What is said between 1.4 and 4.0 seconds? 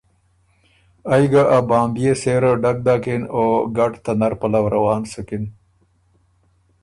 ا بامبيې سېره ډک داکِن او ګډ